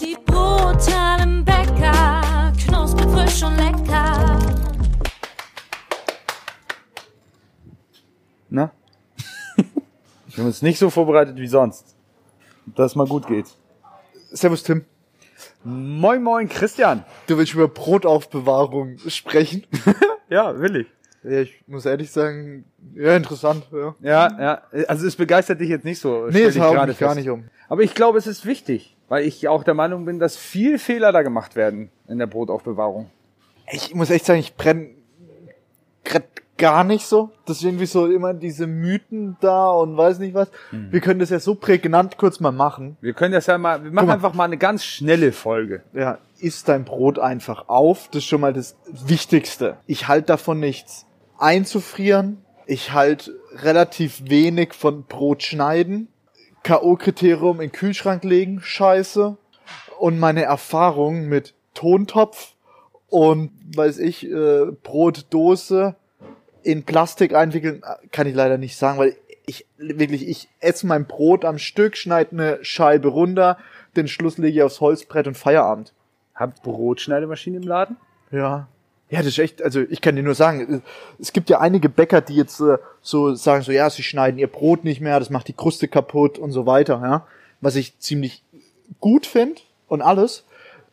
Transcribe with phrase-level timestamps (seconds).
[0.00, 0.16] Die
[1.22, 4.38] im Bäcker, knusprig, frisch und lecker.
[8.48, 8.72] Na?
[9.56, 11.96] Wir haben uns nicht so vorbereitet wie sonst.
[12.66, 13.46] Dass es mal gut geht.
[14.32, 14.84] Servus Tim.
[15.64, 17.04] Moin, moin, Christian.
[17.26, 19.66] Du willst über Brotaufbewahrung sprechen?
[20.30, 20.86] Ja, will ich.
[21.22, 22.64] Ja, ich muss ehrlich sagen,
[22.94, 23.94] ja, interessant, ja.
[24.00, 24.40] Ja,
[24.72, 24.84] ja.
[24.88, 26.26] Also es begeistert dich jetzt nicht so.
[26.30, 27.44] Nee, es haut mich gar nicht um.
[27.68, 31.12] Aber ich glaube, es ist wichtig, weil ich auch der Meinung bin, dass viel Fehler
[31.12, 33.10] da gemacht werden in der Brotaufbewahrung.
[33.70, 34.90] Ich muss echt sagen, ich brenne
[36.04, 36.24] grad
[36.56, 37.30] gar nicht so.
[37.46, 40.50] Das ist irgendwie so immer diese Mythen da und weiß nicht was.
[40.70, 42.96] Wir können das ja so prägnant kurz mal machen.
[43.00, 44.14] Wir können das ja mal, wir machen mal.
[44.14, 45.82] einfach mal eine ganz schnelle Folge.
[45.94, 48.08] Ja, isst dein Brot einfach auf.
[48.08, 49.78] Das ist schon mal das Wichtigste.
[49.86, 51.06] Ich halte davon nichts
[51.40, 52.44] einzufrieren.
[52.66, 56.08] Ich halte relativ wenig von Brot schneiden.
[56.62, 59.36] K.O.-Kriterium in Kühlschrank legen, scheiße.
[59.98, 62.54] Und meine Erfahrung mit Tontopf
[63.08, 65.96] und, weiß ich, äh, Brotdose
[66.62, 71.06] in Plastik einwickeln, äh, kann ich leider nicht sagen, weil ich wirklich, ich esse mein
[71.06, 73.58] Brot am Stück, schneide eine Scheibe runter,
[73.96, 75.92] den Schluss lege ich aufs Holzbrett und Feierabend.
[76.34, 77.96] Habt Brotschneidemaschine im Laden?
[78.30, 78.68] Ja.
[79.10, 80.82] Ja, das ist echt, also ich kann dir nur sagen,
[81.18, 84.46] es gibt ja einige Bäcker, die jetzt äh, so sagen, so ja, sie schneiden ihr
[84.46, 87.26] Brot nicht mehr, das macht die Kruste kaputt und so weiter, ja.
[87.60, 88.42] Was ich ziemlich
[89.00, 90.44] gut finde und alles.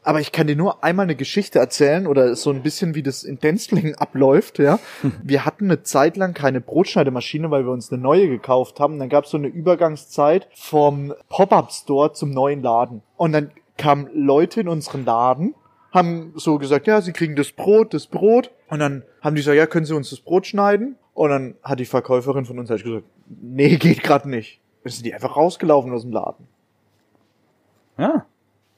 [0.03, 3.23] Aber ich kann dir nur einmal eine Geschichte erzählen oder so ein bisschen, wie das
[3.23, 4.79] in Denzlingen abläuft, ja.
[5.23, 8.99] Wir hatten eine Zeit lang keine Brotschneidemaschine, weil wir uns eine neue gekauft haben.
[8.99, 13.01] Dann gab es so eine Übergangszeit vom Pop-Up-Store zum neuen Laden.
[13.17, 15.53] Und dann kamen Leute in unseren Laden,
[15.97, 18.51] haben so gesagt, ja, sie kriegen das Brot, das Brot.
[18.69, 20.95] Und dann haben die gesagt, ja, können sie uns das Brot schneiden?
[21.13, 24.61] Und dann hat die Verkäuferin von uns halt gesagt, nee, geht gerade nicht.
[24.83, 26.47] Dann sind die einfach rausgelaufen aus dem Laden.
[27.97, 28.25] Ja.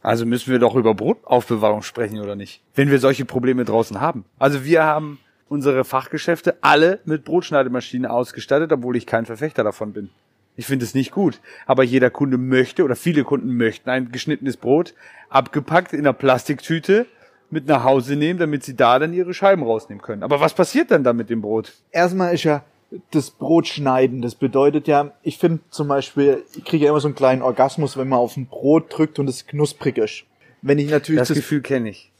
[0.02, 2.64] Also müssen wir doch über Brotaufbewahrung sprechen, oder nicht?
[2.73, 4.24] Wenn wir solche Probleme draußen haben.
[4.38, 5.19] Also wir haben
[5.50, 10.09] unsere Fachgeschäfte alle mit Brotschneidemaschinen ausgestattet, obwohl ich kein Verfechter davon bin.
[10.56, 11.40] Ich finde es nicht gut.
[11.66, 14.94] Aber jeder Kunde möchte oder viele Kunden möchten ein geschnittenes Brot
[15.30, 17.06] abgepackt in einer Plastiktüte
[17.50, 20.24] mit nach Hause nehmen, damit sie da dann ihre Scheiben rausnehmen können.
[20.24, 21.74] Aber was passiert dann da mit dem Brot?
[21.92, 22.64] Erstmal ist ja
[23.12, 24.22] das Brot schneiden.
[24.22, 27.98] Das bedeutet ja, ich finde zum Beispiel, ich kriege ja immer so einen kleinen Orgasmus,
[27.98, 30.26] wenn man auf ein Brot drückt und es knusprig ist.
[30.62, 32.12] Wenn ich natürlich Das, das, Gefühl kenne ich.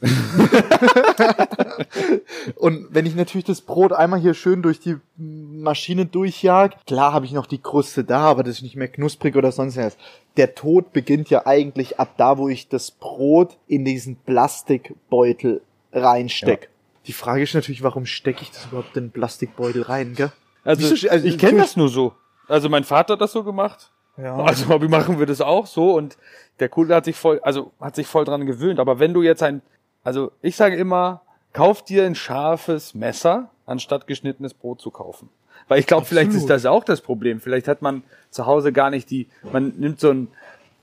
[2.56, 7.26] und wenn ich natürlich das Brot einmal hier schön durch die Maschine durchjag, klar habe
[7.26, 9.96] ich noch die Kruste da, aber das ist nicht mehr knusprig oder sonst was.
[10.36, 15.60] Der Tod beginnt ja eigentlich ab da, wo ich das Brot in diesen Plastikbeutel
[15.92, 16.70] reinsteck.
[17.06, 20.32] Die Frage ist natürlich, warum stecke ich das überhaupt in den Plastikbeutel rein, gell?
[20.64, 22.12] Also, Wieso- also ich kenne das nur so.
[22.46, 23.90] Also mein Vater hat das so gemacht.
[24.22, 24.36] Ja.
[24.36, 26.16] Also Hobby machen wir das auch so und
[26.58, 28.78] der Kunde hat sich voll, also hat sich voll dran gewöhnt.
[28.80, 29.62] Aber wenn du jetzt ein,
[30.02, 31.22] also ich sage immer,
[31.52, 35.28] kauf dir ein scharfes Messer, anstatt geschnittenes Brot zu kaufen.
[35.68, 37.40] Weil ich glaube, vielleicht ist das auch das Problem.
[37.40, 40.28] Vielleicht hat man zu Hause gar nicht die, man nimmt so ein,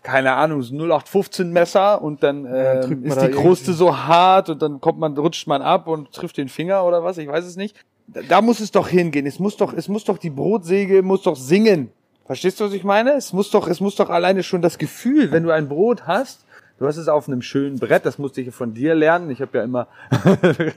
[0.04, 3.66] keine Ahnung, so ein 0815 Messer und dann Ja, ähm, drückt man ist die Kruste
[3.72, 7.04] irgendwie- so hart und dann kommt man, rutscht man ab und trifft den Finger oder
[7.04, 7.76] was, ich weiß es nicht.
[8.08, 9.26] Da, da muss es doch hingehen.
[9.26, 11.92] Es muss doch, es muss doch die Brotsäge muss doch singen.
[12.28, 13.14] Verstehst du, was ich meine?
[13.14, 16.46] Es muss doch, es muss doch alleine schon das Gefühl, wenn du ein Brot hast,
[16.78, 19.30] du hast es auf einem schönen Brett, das musste ich von dir lernen.
[19.30, 19.88] Ich habe ja immer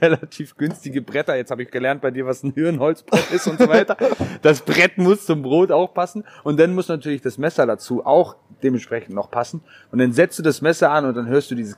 [0.01, 1.35] relativ günstige Bretter.
[1.35, 3.97] Jetzt habe ich gelernt bei dir, was ein Hirnholzbrett ist und so weiter.
[4.41, 8.37] Das Brett muss zum Brot auch passen und dann muss natürlich das Messer dazu auch
[8.63, 9.61] dementsprechend noch passen.
[9.91, 11.75] Und dann setzt du das Messer an und dann hörst du dieses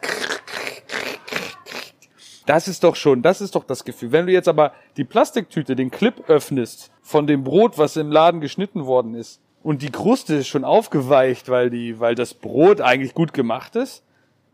[2.45, 4.12] das ist doch schon, das ist doch das Gefühl.
[4.12, 8.41] Wenn du jetzt aber die Plastiktüte, den Clip öffnest von dem Brot, was im Laden
[8.41, 13.13] geschnitten worden ist, und die Kruste ist schon aufgeweicht, weil die, weil das Brot eigentlich
[13.13, 14.03] gut gemacht ist,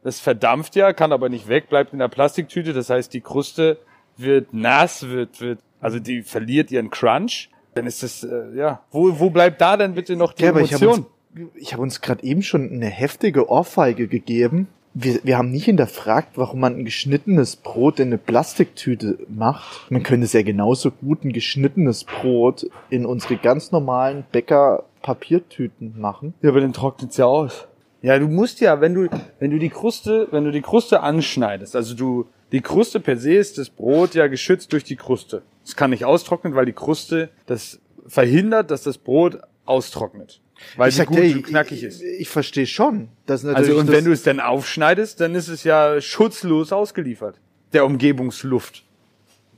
[0.03, 2.74] das verdampft ja, kann aber nicht weg, bleibt in der Plastiktüte.
[2.74, 3.78] Das heißt, die Kruste
[4.16, 7.50] wird nass, wird, wird, also die verliert ihren Crunch.
[7.74, 10.62] Dann ist das, äh, ja, wo, wo bleibt da denn bitte noch die Ja, aber
[10.62, 11.08] ich habe Emotion?
[11.56, 14.67] uns, hab uns gerade eben schon eine heftige Ohrfeige gegeben.
[15.01, 19.90] Wir, wir haben nicht hinterfragt, warum man ein geschnittenes Brot in eine Plastiktüte macht.
[19.90, 26.34] Man könnte sehr genauso gut ein geschnittenes Brot in unsere ganz normalen Bäcker-Papiertüten machen.
[26.41, 27.69] Ja, aber dann trocknet's ja aus.
[28.01, 29.07] Ja, du musst ja, wenn du,
[29.40, 33.35] wenn du die Kruste, wenn du die Kruste anschneidest, also du, die Kruste per se
[33.35, 35.43] ist das Brot ja geschützt durch die Kruste.
[35.63, 40.41] Es kann nicht austrocknen, weil die Kruste das verhindert, dass das Brot austrocknet.
[40.76, 42.02] Weil ich sie sag gut dir, und knackig ist.
[42.02, 43.09] Ich, ich verstehe schon.
[43.26, 47.40] dass natürlich Also, und wenn du es dann aufschneidest, dann ist es ja schutzlos ausgeliefert.
[47.73, 48.84] Der Umgebungsluft.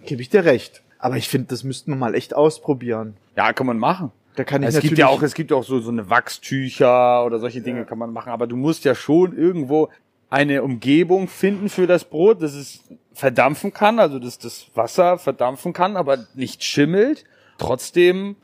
[0.05, 0.81] gebe ich dir recht.
[0.99, 3.15] Aber ich finde, das müssten wir mal echt ausprobieren.
[3.35, 4.11] Ja, kann man machen.
[4.35, 7.25] Da kann ich Es gibt ja auch, es gibt ja auch so, so eine Wachstücher
[7.25, 9.89] oder solche Dinge kann man machen, aber du musst ja schon irgendwo
[10.29, 12.79] eine Umgebung finden für das Brot, dass es
[13.13, 17.25] verdampfen kann, also dass das Wasser verdampfen kann, aber nicht schimmelt,
[17.57, 18.37] trotzdem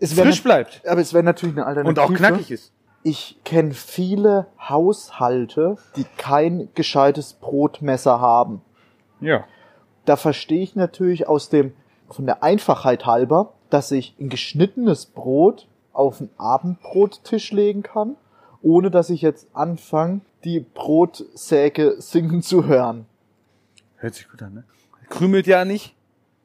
[0.00, 2.04] es frisch bleibt Aber es wäre natürlich eine Alternative.
[2.04, 2.72] und auch knackig ist.
[3.04, 8.62] Ich kenne viele Haushalte, die kein gescheites Brotmesser haben.
[9.20, 9.44] Ja.
[10.04, 11.72] Da verstehe ich natürlich aus dem,
[12.08, 18.16] von der Einfachheit halber, dass ich ein geschnittenes Brot auf einen Abendbrottisch legen kann,
[18.62, 23.06] ohne dass ich jetzt anfange, die Brotsäge singen zu hören.
[23.96, 24.64] Hört sich gut an, ne?
[25.08, 25.94] Krümelt ja nicht.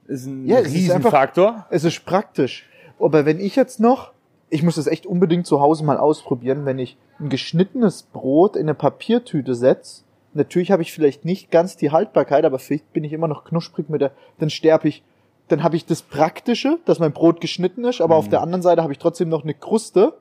[0.08, 1.66] Ist ein Ja, es ist Riesenfaktor.
[1.70, 2.68] Es ist praktisch.
[3.00, 4.12] Aber wenn ich jetzt noch,
[4.50, 8.64] ich muss das echt unbedingt zu Hause mal ausprobieren, wenn ich ein geschnittenes Brot in
[8.64, 10.04] eine Papiertüte setze,
[10.34, 13.90] natürlich habe ich vielleicht nicht ganz die Haltbarkeit, aber vielleicht bin ich immer noch knusprig
[13.90, 15.04] mit der, dann sterbe ich,
[15.48, 18.84] dann habe ich das Praktische, dass mein Brot geschnitten ist, aber auf der anderen Seite
[18.84, 20.14] habe ich trotzdem noch eine Kruste.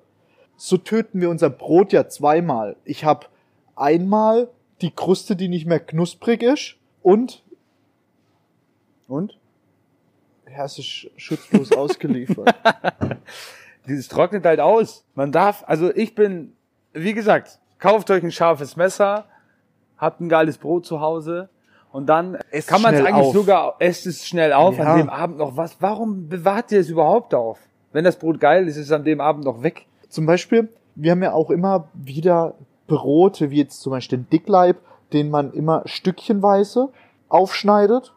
[0.57, 2.77] So töten wir unser Brot ja zweimal.
[2.85, 3.27] Ich habe
[3.75, 4.49] einmal
[4.81, 7.43] die Kruste, die nicht mehr knusprig ist und
[9.09, 9.39] Und?
[10.65, 12.55] Ist schutzlos ausgeliefert.
[13.87, 15.05] Dieses trocknet halt aus.
[15.15, 16.53] Man darf, also ich bin,
[16.93, 19.27] wie gesagt, kauft euch ein scharfes Messer,
[19.99, 21.49] habt ein geiles Brot zu Hause
[21.93, 23.33] und dann Esst kann man es eigentlich auf.
[23.35, 24.85] sogar, esst es schnell auf, Ja.
[24.93, 25.77] an dem Abend noch was.
[25.81, 27.59] Warum bewahrt ihr es überhaupt auf?
[27.93, 29.87] Wenn das Brot geil ist, ist es an dem Abend noch weg.
[30.09, 32.55] Zum Beispiel, wir haben ja auch immer wieder
[32.89, 34.79] Brote, wie jetzt zum Beispiel den Dickleib,
[35.13, 36.89] den man immer stückchenweise
[37.29, 38.13] aufschneidet.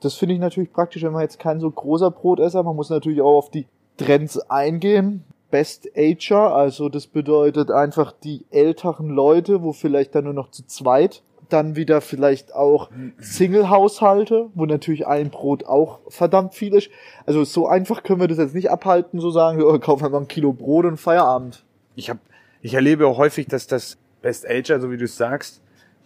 [0.00, 3.20] Das finde ich natürlich praktisch, wenn man jetzt kein so großer Brotesser, man muss natürlich
[3.20, 5.24] auch auf die Trends eingehen.
[5.50, 10.66] Best Ager, also das bedeutet einfach die älteren Leute, wo vielleicht dann nur noch zu
[10.66, 16.90] zweit, dann wieder vielleicht auch Single-Haushalte, wo natürlich ein Brot auch verdammt viel ist.
[17.24, 20.20] Also so einfach können wir das jetzt nicht abhalten, so sagen, ja, kaufen wir mal
[20.20, 21.64] ein Kilo Brot und Feierabend.
[21.94, 22.18] Ich hab,
[22.60, 25.62] ich erlebe auch häufig, dass das Best Ager, so wie du es sagst,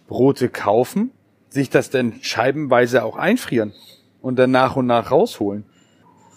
[0.07, 1.11] Brote kaufen,
[1.53, 3.73] sich das dann scheibenweise auch einfrieren
[4.21, 5.63] und dann nach und nach rausholen.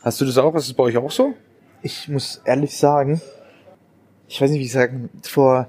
[0.02, 0.54] Hast du das auch?
[0.54, 1.34] Ist es bei euch auch so?
[1.82, 3.20] ich muss ehrlich sagen,
[4.26, 5.68] ich weiß nicht, wie ich sagen, vor,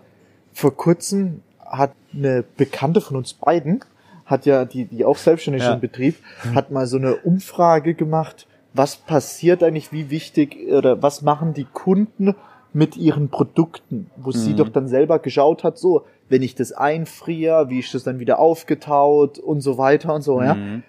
[0.51, 3.81] vor kurzem hat eine Bekannte von uns beiden,
[4.25, 5.73] hat ja, die, die auch selbstständig Ja.
[5.73, 6.15] im Betrieb,
[6.55, 11.65] hat mal so eine Umfrage gemacht, was passiert eigentlich, wie wichtig, oder was machen die
[11.65, 12.33] Kunden
[12.73, 17.69] mit ihren Produkten, wo sie doch dann selber geschaut hat, so, wenn ich das einfriere,
[17.69, 20.83] wie ist das dann wieder aufgetaut und so weiter und so, ja Mhm.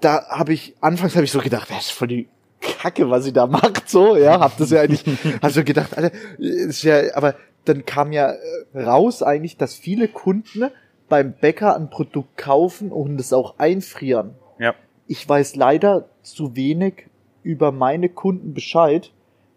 [0.00, 2.28] da habe ich anfangs habe ich so gedacht, das ist voll die
[2.60, 5.04] Kacke, was sie da macht, so, ja, hab das ja eigentlich,
[5.40, 10.08] hab so gedacht, Alter, ist ja, aber dann kam ja äh, raus eigentlich, dass viele
[10.08, 10.64] Kunden
[11.08, 14.34] beim Bäcker ein Produkt kaufen und es auch einfrieren.
[14.58, 14.74] Ja.
[15.06, 17.06] Ich weiß leider zu wenig
[17.42, 19.12] über meine Kunden Bescheid,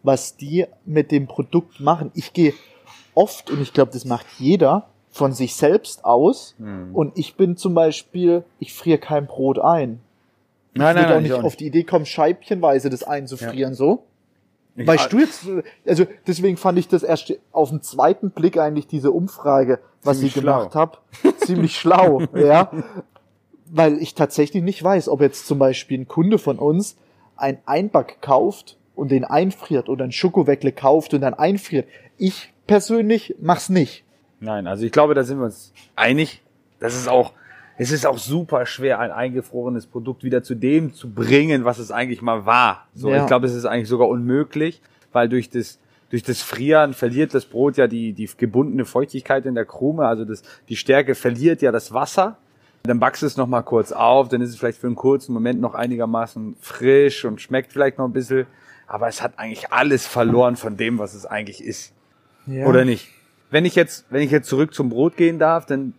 [0.05, 2.11] was die mit dem Produkt machen.
[2.13, 2.53] Ich gehe
[3.13, 6.55] oft, und ich glaube, das macht jeder, von sich selbst aus.
[6.57, 6.93] Hm.
[6.93, 9.99] Und ich bin zum Beispiel, ich friere kein Brot ein.
[10.73, 14.03] Ich Nein, nein, würde nein, auch nicht auf die Idee kommen, scheibchenweise das einzufrieren, so.
[14.75, 15.47] Ich- Weißt du jetzt,
[15.87, 20.35] also deswegen fand ich das erst auf den zweiten Blick eigentlich diese Umfrage, was Ziemlich
[20.35, 20.79] ich gemacht schlau.
[20.81, 20.97] habe,
[21.37, 22.69] ziemlich schlau, ja.
[23.67, 26.97] Weil ich tatsächlich nicht weiß, ob jetzt zum Beispiel ein Kunde von uns
[27.37, 31.87] ein Einback kauft und den einfriert oder ein Schokoweckle kauft und dann einfriert.
[32.17, 34.03] Ich persönlich mach's nicht.
[34.39, 36.41] Nein, also ich glaube, da sind wir uns einig.
[36.79, 37.33] Das ist auch,
[37.77, 41.91] es ist auch super schwer, ein eingefrorenes Produkt wieder zu dem zu bringen, was es
[41.91, 42.87] eigentlich mal war.
[42.93, 43.21] So, Ja.
[43.21, 47.45] ich glaube, es ist eigentlich sogar unmöglich, weil durch das, durch das Frieren verliert das
[47.45, 51.71] Brot ja die, die gebundene Feuchtigkeit in der Krume, also das, die Stärke verliert ja
[51.71, 52.37] das Wasser.
[52.83, 55.33] Dann backst du es noch mal kurz auf, dann ist es vielleicht für einen kurzen
[55.33, 58.45] Moment noch einigermaßen frisch und schmeckt vielleicht noch ein bisschen,
[58.87, 61.93] aber es hat eigentlich alles verloren von dem, was es eigentlich ist.
[62.45, 62.65] Ja.
[62.65, 63.09] Oder nicht?
[63.49, 65.93] Wenn ich jetzt, wenn ich jetzt zurück zum Brot gehen darf, dann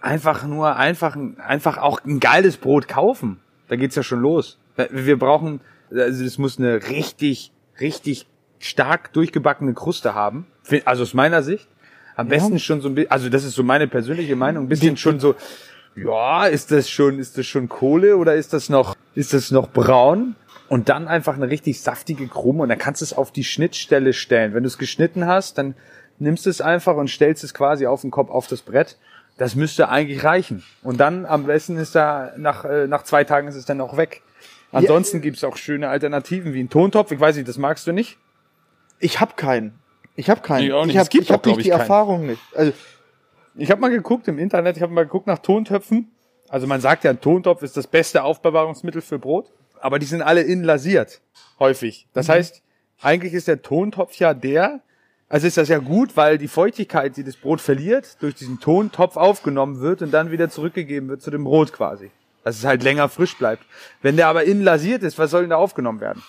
[0.00, 3.40] einfach nur einfach, ein- einfach auch ein geiles Brot kaufen.
[3.68, 4.58] Da geht's ja schon los.
[4.90, 8.26] Wir brauchen, also es muss eine richtig, richtig
[8.58, 10.46] stark durchgebackene Kruste haben.
[10.84, 11.68] Also aus meiner Sicht.
[12.16, 14.96] Am besten schon so ein bisschen, also das ist so meine persönliche Meinung, ein bisschen
[14.96, 15.34] schon so,
[15.94, 19.68] ja, ist das schon, ist das schon Kohle oder ist das noch, ist das noch
[19.70, 20.34] braun?
[20.68, 24.12] Und dann einfach eine richtig saftige Krume und dann kannst du es auf die Schnittstelle
[24.12, 24.54] stellen.
[24.54, 25.74] Wenn du es geschnitten hast, dann
[26.18, 28.96] nimmst du es einfach und stellst es quasi auf den Kopf auf das Brett.
[29.38, 30.64] Das müsste eigentlich reichen.
[30.82, 33.96] Und dann am besten ist da, nach, äh, nach zwei Tagen ist es dann auch
[33.96, 34.22] weg.
[34.72, 37.12] Ansonsten gibt's auch schöne Alternativen wie ein Tontopf.
[37.12, 38.18] Ich weiß nicht, das magst du nicht?
[38.98, 39.78] Ich habe keinen.
[40.16, 40.86] Ich habe keinen.
[40.86, 40.96] Nicht.
[40.96, 41.80] Ich gibt ich hab auch, nicht ich, die keinen.
[41.80, 42.40] Erfahrung nicht.
[42.54, 42.72] Also
[43.56, 46.10] Ich habe mal geguckt im Internet, ich habe mal geguckt nach Tontöpfen.
[46.48, 50.22] Also man sagt ja, ein Tontopf ist das beste Aufbewahrungsmittel für Brot, aber die sind
[50.22, 51.20] alle innen lasiert,
[51.58, 52.06] häufig.
[52.12, 52.62] Das heißt,
[53.02, 54.80] Eigentlich ist der Tontopf ja der,
[55.28, 59.16] also ist das ja gut, weil die Feuchtigkeit, die das Brot verliert, durch diesen Tontopf
[59.16, 62.10] aufgenommen wird und dann wieder zurückgegeben wird zu dem Brot quasi.
[62.44, 63.64] Dass es halt länger frisch bleibt.
[64.02, 66.22] Wenn der aber innen lasiert ist, was soll denn da aufgenommen werden?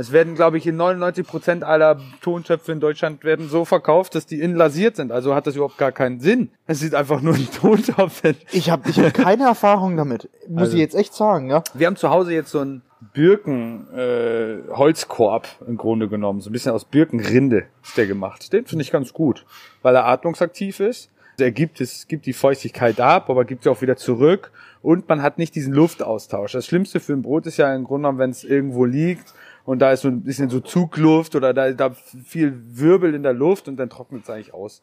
[0.00, 4.24] Es werden, glaube ich, in 99 Prozent aller Tontöpfe in Deutschland werden so verkauft, dass
[4.24, 5.12] die innen lasiert sind.
[5.12, 6.48] Also hat das überhaupt gar keinen Sinn.
[6.66, 8.22] Es sieht einfach nur ein Tontopf.
[8.50, 10.30] Ich habe ich hab keine Erfahrung damit.
[10.48, 11.62] Muss Also- ich jetzt echt sagen, ja.
[11.74, 12.80] Wir haben zu Hause jetzt so einen
[13.12, 14.54] Birken äh,
[15.66, 18.52] im Grunde genommen, so ein bisschen aus Birkenrinde ist der gemacht.
[18.54, 19.44] Den finde ich ganz gut,
[19.82, 21.10] weil er atmungsaktiv ist.
[21.38, 24.50] Er gibt es gibt die Feuchtigkeit ab, aber gibt sie auch wieder zurück
[24.82, 26.52] und man hat nicht diesen Luftaustausch.
[26.52, 29.34] Das Schlimmste für ein Brot ist ja im Grunde genommen, wenn es irgendwo liegt
[29.70, 33.32] und da ist so ein bisschen so Zugluft oder da da viel Wirbel in der
[33.32, 34.82] Luft und dann trocknet es eigentlich aus.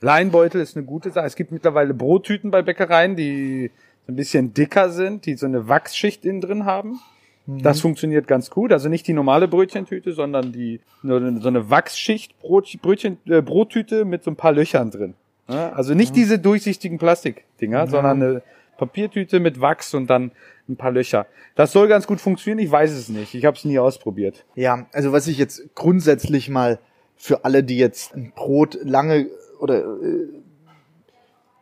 [0.00, 1.26] Leinbeutel ist eine gute Sache.
[1.26, 3.72] Es gibt mittlerweile Brottüten bei Bäckereien, die
[4.06, 7.00] so ein bisschen dicker sind, die so eine Wachsschicht innen drin haben.
[7.48, 8.70] Das funktioniert ganz gut.
[8.70, 14.22] Also nicht die normale Brötchentüte, sondern die so eine Wachsschicht Brot, Brötchen, äh, Brottüte mit
[14.22, 15.14] so ein paar Löchern drin.
[15.48, 18.42] Also nicht diese durchsichtigen Plastikdinger, sondern eine
[18.76, 20.32] Papiertüte mit Wachs und dann
[20.68, 21.26] ein paar Löcher.
[21.54, 22.64] Das soll ganz gut funktionieren.
[22.64, 23.34] Ich weiß es nicht.
[23.34, 24.44] Ich habe es nie ausprobiert.
[24.54, 26.78] Ja, also was ich jetzt grundsätzlich mal
[27.16, 29.28] für alle, die jetzt ein Brot lange
[29.60, 30.28] oder äh,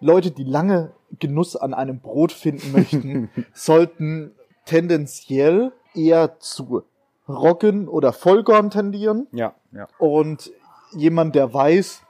[0.00, 4.32] Leute, die lange Genuss an einem Brot finden möchten, sollten
[4.64, 6.82] tendenziell eher zu
[7.28, 9.86] Roggen oder Vollkorn tendieren Ja, ja.
[9.98, 10.50] und
[10.96, 12.02] jemand, der weiß,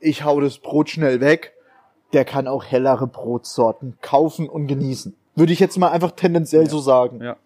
[0.00, 1.52] ich hau das Brot schnell weg,
[2.12, 5.14] der kann auch hellere Brotsorten kaufen und genießen.
[5.34, 7.22] Würde ich jetzt mal einfach tendenziell so sagen.
[7.22, 7.36] Ja.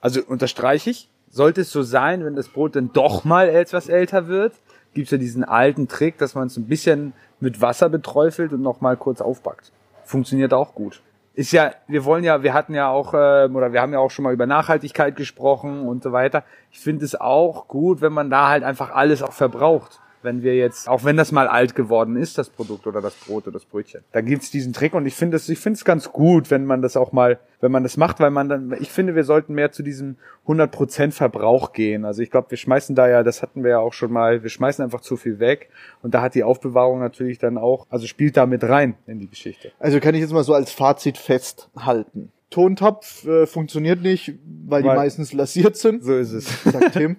[0.00, 4.28] Also unterstreiche ich, sollte es so sein, wenn das Brot dann doch mal etwas älter
[4.28, 4.52] wird,
[4.92, 8.80] gibt's ja diesen alten Trick, dass man es ein bisschen mit Wasser beträufelt und noch
[8.80, 9.72] mal kurz aufbackt.
[10.04, 11.02] Funktioniert auch gut.
[11.34, 14.10] Ist ja, wir wollen ja, wir hatten ja auch, ähm, oder wir haben ja auch
[14.10, 16.44] schon mal über Nachhaltigkeit gesprochen und so weiter.
[16.70, 20.00] Ich finde es auch gut, wenn man da halt einfach alles auch verbraucht.
[20.24, 23.44] Wenn wir jetzt, auch wenn das mal alt geworden ist, das Produkt oder das Brot
[23.46, 24.00] oder das Brötchen.
[24.12, 26.82] Da gibt's diesen Trick und ich finde es, ich finde es ganz gut, wenn man
[26.82, 29.70] das auch mal, wenn man das macht, weil man dann, ich finde, wir sollten mehr
[29.70, 30.16] zu diesem
[30.46, 32.04] 100% Verbrauch gehen.
[32.04, 34.50] Also ich glaube, wir schmeißen da ja, das hatten wir ja auch schon mal, wir
[34.50, 35.68] schmeißen einfach zu viel weg
[36.02, 39.28] und da hat die Aufbewahrung natürlich dann auch, also spielt da mit rein in die
[39.28, 39.72] Geschichte.
[39.78, 42.32] Also kann ich jetzt mal so als Fazit festhalten.
[42.50, 44.34] Tontopf äh, funktioniert nicht,
[44.66, 46.62] weil, die Weil- meistens lasiert sind, So ist es.
[46.62, 47.16] sagt Tim.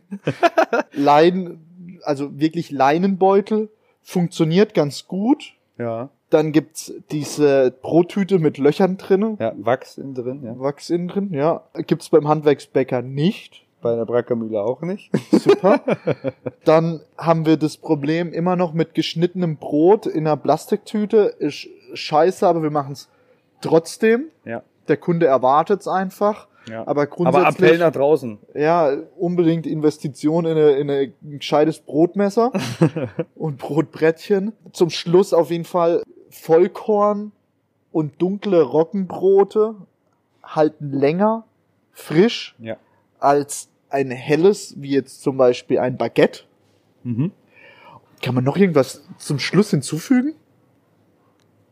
[0.94, 1.65] Leinen,
[2.06, 3.70] also wirklich Leinenbeutel
[4.02, 5.54] funktioniert ganz gut.
[5.78, 6.10] Ja.
[6.30, 10.58] Dann gibt's diese Brottüte mit Löchern drinnen, Ja, Wachs innen drin, ja.
[10.60, 11.64] Wachs innen drin, ja.
[11.88, 13.64] Gibt's beim Handwerksbäcker nicht.
[13.82, 15.12] Bei der Brackermühle auch nicht.
[15.32, 15.80] Super.
[16.66, 21.36] Dann haben wir das Problem immer noch mit geschnittenem Brot in einer Plastiktüte.
[21.38, 23.10] Ist scheiße, aber wir machen es
[23.62, 24.32] trotzdem.
[24.44, 24.64] Ja.
[24.88, 26.48] Der Kunde erwartet es einfach.
[26.70, 26.82] Ja.
[26.82, 28.40] Aber Aber grundsätzlich, Appell nach draußen.
[28.54, 32.52] ja, unbedingt Investition in, eine, in eine, ein gescheites Brotmesser
[33.36, 34.54] und Brotbrettchen.
[34.74, 37.32] Zum Schluss auf jeden Fall Vollkorn
[37.92, 39.76] und dunkle Roggenbrote
[40.44, 41.46] halten länger
[41.92, 42.78] frisch Ja.
[43.20, 46.42] als ein helles, wie jetzt zum Beispiel ein Baguette.
[47.04, 47.32] Mhm.
[48.22, 50.34] Kann man noch irgendwas zum Schluss hinzufügen?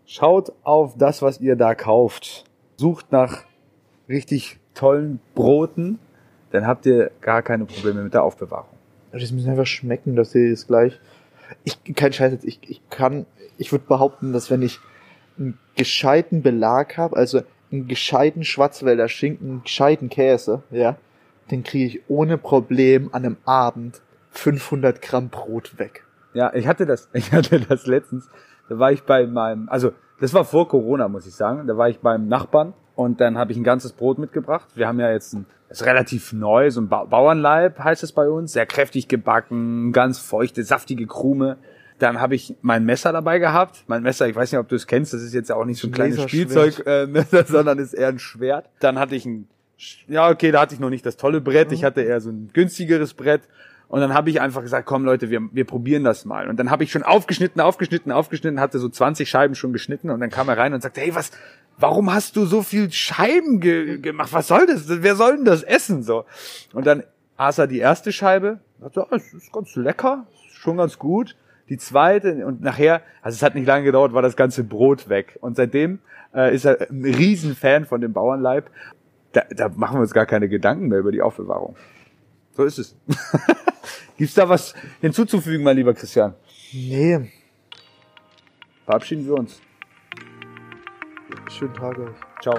[0.06, 2.46] Schaut auf das, was ihr da kauft.
[2.78, 3.44] Sucht nach
[4.08, 6.00] richtig tollen Broten,
[6.52, 8.78] dann habt ihr gar keine Probleme mit der Aufbewahrung.
[9.12, 11.00] Das müssen einfach schmecken, dass sie es gleich.
[11.64, 13.26] Ich, kein Scheiß jetzt, ich, ich kann,
[13.58, 14.80] ich würde behaupten, dass wenn ich
[15.38, 20.98] einen gescheiten Belag habe, also einen gescheiten Schwarzwälder Schinken, einen gescheiten Käse, ja,
[21.52, 24.02] den kriege ich ohne Problem an einem Abend
[24.32, 26.04] 500 Gramm Brot weg.
[26.34, 28.30] Ja, ich hatte das, ich hatte das letztens.
[28.70, 31.68] Da war ich bei meinem, also das war vor Corona, muss ich sagen.
[31.68, 34.68] Da war ich beim Nachbarn und dann habe ich ein ganzes Brot mitgebracht.
[34.76, 38.12] Wir haben ja jetzt ein, das ist relativ neu, so ein ba Bauernleib heißt es
[38.12, 41.58] bei uns, sehr kräftig gebacken, ganz feuchte, saftige Krume.
[42.00, 43.84] Dann habe ich mein Messer dabei gehabt.
[43.88, 45.80] Mein Messer, ich weiß nicht, ob du es kennst, das ist jetzt ja auch nicht
[45.80, 46.52] so ein kleines Laserschwert.
[46.52, 48.70] Spielzeug äh, Messer, sondern ist eher ein Schwert.
[48.80, 49.48] Dann hatte ich ein,
[50.08, 52.50] ja okay, da hatte ich noch nicht das tolle Brett, ich hatte eher so ein
[52.54, 53.42] günstigeres Brett.
[53.94, 56.50] Und dann habe ich einfach gesagt, komm Leute, wir, wir probieren das mal.
[56.50, 60.20] Und dann habe ich schon aufgeschnitten, aufgeschnitten, aufgeschnitten, hatte so 20 Scheiben schon geschnitten und
[60.20, 61.30] dann kam er rein und sagte, hey, was,
[61.78, 64.34] warum hast du so viel Scheiben ge gemacht?
[64.34, 64.84] Was soll das?
[64.88, 66.04] Wer soll denn das essen?
[66.04, 66.26] So.
[66.74, 67.04] Und dann
[67.38, 71.36] aß er die erste Scheibe, sagte, ah, es ist ganz lecker, ist schon ganz gut.
[71.70, 75.38] Die zweite und nachher, also es hat nicht lange gedauert, war das ganze Brot weg.
[75.42, 76.00] Und seitdem
[76.36, 78.70] äh, ist er ein Riesenfan von dem Bauernleib.
[79.32, 81.76] Da, da machen wir uns gar keine Gedanken mehr über die Aufbewahrung.
[82.52, 82.96] So ist es.
[84.18, 86.36] Gibt's da was hinzuzufügen, mein lieber Christian?
[86.72, 87.32] Nee,
[88.86, 89.62] Verabschieden wir uns.
[91.54, 92.16] Schönen Tag euch.
[92.42, 92.56] Ciao.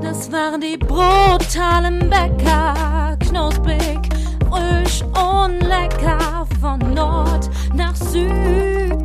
[0.00, 3.98] das waren die brutalen Bäcker, knusprig,
[4.48, 9.01] frisch und lecker von Nord nach Süd.